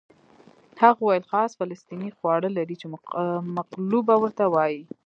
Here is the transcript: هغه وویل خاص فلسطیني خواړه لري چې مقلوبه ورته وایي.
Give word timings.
هغه 0.81 0.99
وویل 1.01 1.25
خاص 1.31 1.51
فلسطیني 1.59 2.09
خواړه 2.17 2.49
لري 2.57 2.75
چې 2.81 2.87
مقلوبه 3.57 4.15
ورته 4.19 4.45
وایي. 4.53 4.81